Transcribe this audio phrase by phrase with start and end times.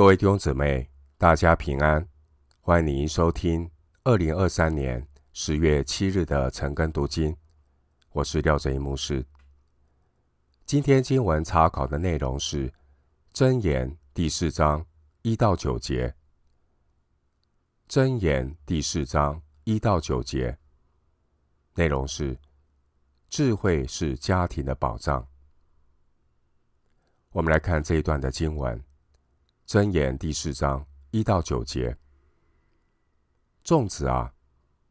[0.00, 0.88] 各位弟兄姊妹，
[1.18, 2.08] 大家平安！
[2.62, 3.70] 欢迎您收听
[4.02, 7.36] 二零二三年十月七日的晨更读经。
[8.12, 9.22] 我是廖正一牧师。
[10.64, 12.66] 今天经文查考的内容是
[13.34, 14.86] 《真言》第四章
[15.20, 16.08] 一到九节，
[17.86, 20.56] 《真言》第四章一到九节
[21.74, 22.38] 内容是：
[23.28, 25.28] 智慧是家庭的保障。
[27.32, 28.82] 我们来看这一段的经文。
[29.70, 31.96] 箴言第四章一到九节：
[33.62, 34.34] 众子啊，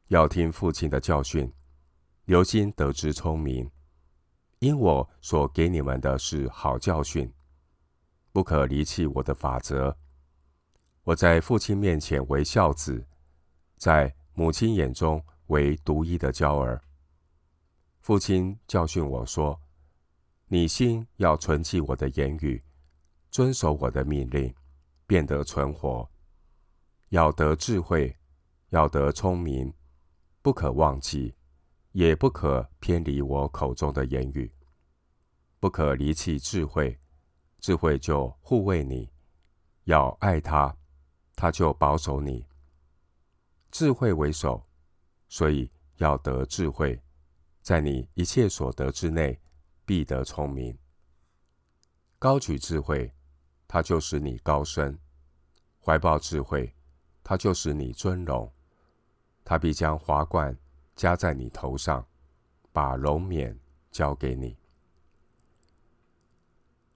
[0.08, 1.52] 要听父亲的教训，
[2.24, 3.70] 留心得之聪明，
[4.60, 7.30] 因我所给你们的是好教训，
[8.32, 9.98] 不可离弃我的法则。
[11.04, 13.06] 我在父亲面前为孝子，
[13.76, 16.82] 在母亲眼中为独一的娇儿。
[18.00, 19.60] 父亲教训我说
[20.48, 22.64] ：“你心要存记我的言语，
[23.30, 24.56] 遵守我的命令。”
[25.10, 26.08] 变得存活，
[27.08, 28.16] 要得智慧，
[28.70, 29.74] 要得聪明，
[30.44, 31.34] 不可忘记，
[31.94, 34.54] 也不可偏离我口中的言语，
[35.60, 37.00] 不可离弃智慧，
[37.58, 39.10] 智慧就护卫你；
[39.86, 40.78] 要爱他，
[41.36, 42.46] 他就保守你。
[43.72, 44.64] 智慧为首，
[45.28, 47.02] 所以要得智慧，
[47.64, 49.42] 在你一切所得之内，
[49.86, 50.78] 必得聪明。
[52.20, 53.12] 高举智慧。
[53.72, 54.98] 他就使你高升，
[55.80, 56.74] 怀抱智慧，
[57.24, 58.52] 他就使你尊荣。
[59.46, 60.58] 他必将华冠
[60.96, 62.04] 加在你头上，
[62.74, 63.56] 把荣冕
[63.92, 64.58] 交给你。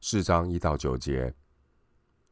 [0.02, 1.32] 四章一到九节，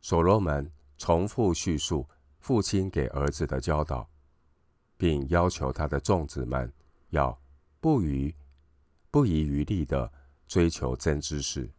[0.01, 4.09] 所罗门重复叙述父亲给儿子的教导，
[4.97, 6.73] 并要求他的众子们
[7.11, 7.39] 要
[7.79, 8.33] 不遗
[9.11, 10.11] 不遗余力地
[10.47, 11.69] 追求真知识。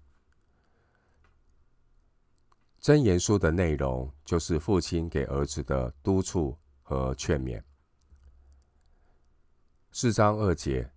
[2.83, 7.63] 箴言书的内容就是父亲给儿子的督促和劝勉。
[9.93, 10.91] 四章二节，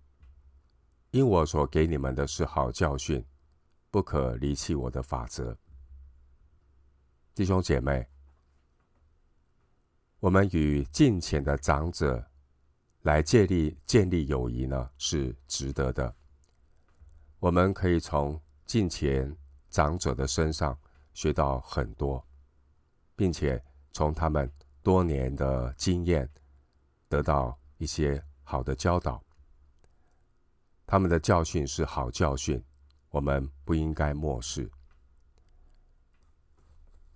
[1.12, 3.24] 因我所给你们的是好教训，
[3.88, 5.56] 不可离弃我的法则。
[7.36, 8.04] 弟兄姐妹，
[10.18, 12.28] 我们与近前的长者
[13.02, 16.12] 来建立建立友谊呢，是值得的。
[17.38, 19.32] 我们可以从近前
[19.70, 20.76] 长者的身上。
[21.16, 22.22] 学到很多，
[23.16, 26.28] 并且从他们多年的经验
[27.08, 29.24] 得到一些好的教导。
[30.84, 32.62] 他们的教训是好教训，
[33.08, 34.70] 我们不应该漠视。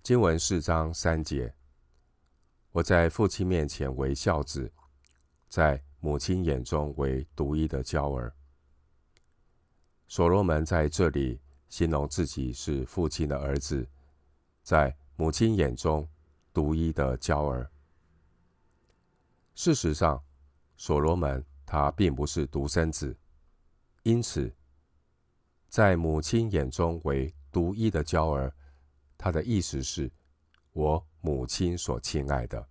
[0.01, 1.53] 经文四章三节：
[2.71, 4.73] 我在父亲面前为孝子，
[5.47, 8.33] 在母亲眼中为独一的娇儿。
[10.07, 11.39] 所罗门在这里。
[11.71, 13.87] 形容自己是父亲的儿子，
[14.61, 16.05] 在母亲眼中
[16.51, 17.71] 独一的娇儿。
[19.55, 20.21] 事实上，
[20.75, 23.17] 所罗门他并不是独生子，
[24.03, 24.53] 因此，
[25.69, 28.53] 在母亲眼中为独一的娇儿，
[29.17, 30.11] 他的意思是，
[30.73, 32.67] 我母亲所亲爱的。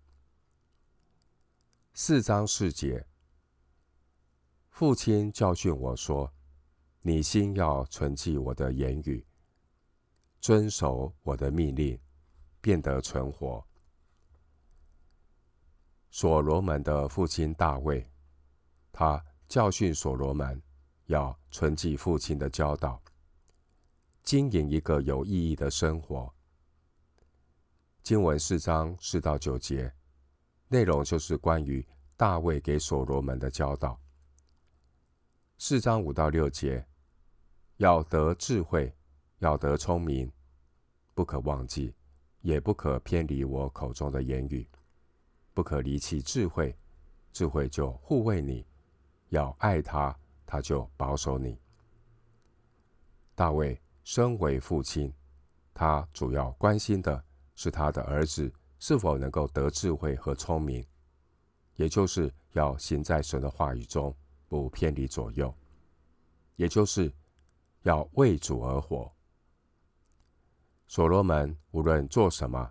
[1.94, 3.06] 四章四节，
[4.68, 6.30] 父亲教训我说。
[7.02, 9.24] 你心要存记我的言语，
[10.38, 11.98] 遵守我的命令，
[12.60, 13.64] 变得存活。
[16.10, 18.06] 所罗门的父亲大卫，
[18.92, 20.60] 他教训所罗门
[21.06, 23.02] 要存记父亲的教导，
[24.22, 26.30] 经营一个有意义的生活。
[28.02, 29.90] 经文四章四到九节，
[30.68, 33.98] 内容就是关于大卫给所罗门的教导。
[35.62, 36.82] 四章五到六节。
[37.76, 38.90] 要得智慧，
[39.40, 40.32] 要得聪明，
[41.12, 41.94] 不可忘记，
[42.40, 44.66] 也不可偏离我口中的言语，
[45.52, 46.74] 不可离弃智慧，
[47.30, 48.64] 智慧就护卫你；
[49.28, 51.60] 要爱他，他就保守你。
[53.34, 55.12] 大卫身为父亲，
[55.74, 57.22] 他主要关心的
[57.54, 60.82] 是他的儿子是否能够得智慧和聪明，
[61.76, 64.16] 也就是要行在神的话语中，
[64.50, 65.50] 不偏离左右，
[66.56, 67.10] 也就是。
[67.84, 69.10] 要为主而活。
[70.86, 72.70] 所罗门无论做什么，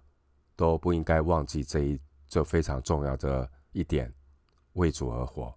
[0.56, 4.14] 都不应该忘记这一这非常重要的一点：
[4.74, 5.52] 为主而活。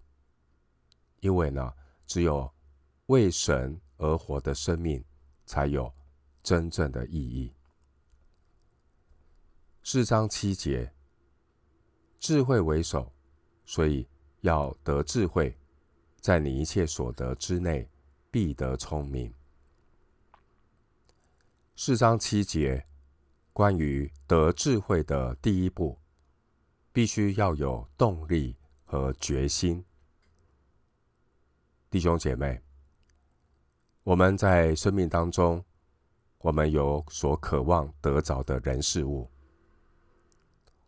[1.19, 1.71] 因为呢，
[2.07, 2.51] 只有
[3.05, 5.05] 为神而活的生命，
[5.45, 5.93] 才有
[6.41, 7.53] 真正的意义。
[9.83, 10.91] 四章七节，
[12.17, 13.13] 智慧为首，
[13.65, 14.09] 所以
[14.41, 15.55] 要得智慧，
[16.23, 17.85] 在你一切所得之内，
[18.31, 19.33] 必得聪明。
[21.75, 22.85] 四章七节，
[23.51, 25.99] 关于得智慧的第一步，
[26.93, 28.55] 必须要有动力
[28.85, 29.83] 和决心。
[31.89, 32.61] 弟兄姐妹，
[34.03, 35.61] 我们在生命当中，
[36.37, 39.29] 我们有所渴望得着的人事物，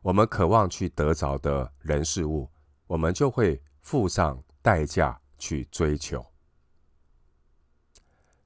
[0.01, 2.49] 我们渴望去得着的人事物，
[2.87, 6.25] 我们就会付上代价去追求。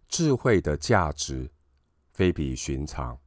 [0.08, 1.52] 智慧的价值
[2.12, 3.20] 非比寻常，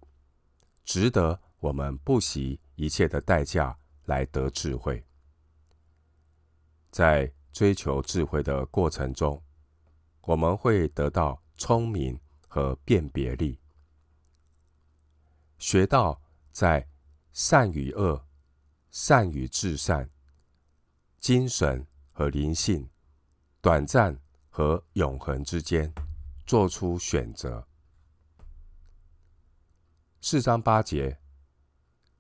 [0.85, 5.05] 值得我们不惜一切的代价来得智慧。
[6.91, 9.43] 在追求智慧的过程中，
[10.23, 12.19] 我们会得到聪明
[12.49, 13.59] 和辨别力，
[15.59, 16.21] 学到
[16.51, 16.87] 在
[17.33, 18.27] 善与恶、
[18.91, 20.11] 善与至善、
[21.19, 22.89] 精神和灵性、
[23.63, 24.19] 短暂
[24.51, 25.95] 和永恒之间
[26.45, 27.65] 做出选择。
[30.21, 31.17] 四章八节，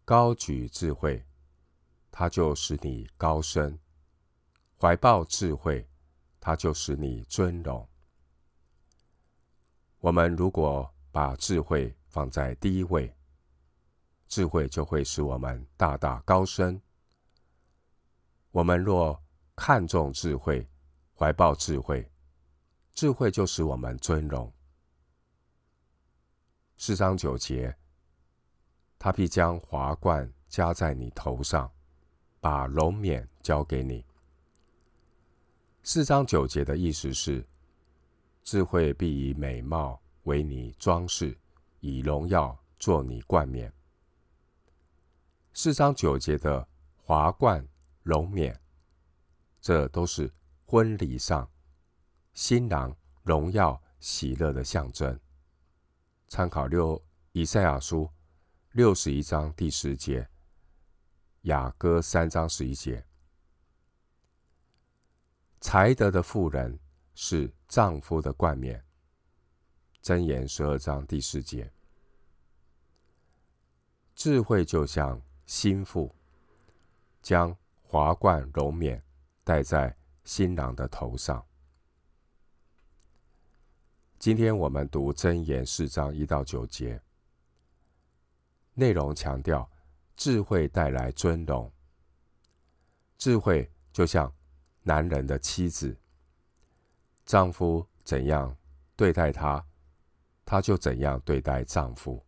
[0.05, 1.27] 高举智慧，
[2.12, 3.77] 它就使你高升。
[4.81, 5.85] 怀抱智慧，
[6.39, 7.89] 它就使你尊荣。
[9.99, 13.12] 我们如果把智慧放在第一位，
[14.29, 16.81] 智慧就会使我们大大高升。
[18.53, 19.21] 我们若
[19.56, 20.69] 看重智慧，
[21.22, 22.10] 怀抱智慧，
[22.94, 24.52] 智慧就使我们尊荣。
[26.76, 27.72] 四章九节，
[28.98, 31.70] 他必将华冠加在你头上，
[32.40, 34.04] 把荣冕交给你。
[35.84, 37.46] 四章九节的意思是：
[38.42, 41.38] 智慧必以美貌为你装饰，
[41.78, 43.72] 以荣耀做你冠冕。
[45.52, 46.66] 四章九节的
[46.96, 47.64] 华冠、
[48.02, 48.60] 荣冕，
[49.60, 50.28] 这都是
[50.72, 51.46] 婚礼上
[52.32, 55.20] 新郎荣耀喜乐的象征。
[56.28, 56.98] 参考六
[57.32, 58.08] 以赛亚书
[58.70, 60.26] 六十一章第十节，
[61.42, 63.04] 雅歌三章十一节。
[65.60, 66.80] 才德的妇人
[67.14, 68.82] 是丈夫的冠冕。
[70.02, 71.70] 箴言十二章第四节。
[74.14, 76.10] 智慧就像新妇，
[77.20, 79.04] 将华冠荣冕
[79.44, 81.44] 戴在新郎的头上。
[84.19, 87.00] 今天我们读箴言四章一到九节，
[88.74, 89.70] 内容强调
[90.16, 91.72] 智慧带来尊荣。
[93.19, 94.32] 智慧就像。
[94.84, 95.96] 男人的妻子，
[97.24, 98.58] 丈夫怎样
[98.96, 99.64] 对待她，
[100.44, 102.20] 她就怎样对待丈夫。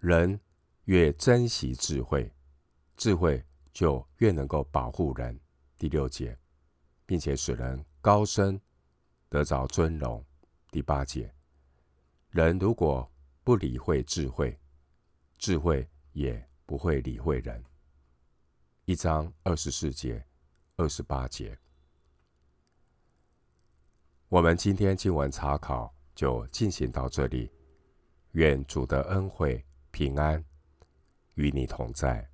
[0.00, 0.40] 人
[0.86, 2.28] 越珍惜智慧，
[2.96, 5.38] 智慧就越能够保护人。
[5.78, 6.36] 第六节，
[7.12, 8.58] 并且使人高升，
[9.28, 10.24] 得着尊荣。
[10.70, 11.30] 第八节，
[12.30, 13.06] 人如果
[13.44, 14.58] 不理会智慧，
[15.36, 17.62] 智慧也不会理会人。
[18.86, 20.24] 一章二十四节。
[20.76, 21.58] 二十八节，
[24.30, 27.52] 我们今天经文查考就进行到这里。
[28.30, 30.42] 愿主的恩惠平安
[31.34, 32.31] 与你同在。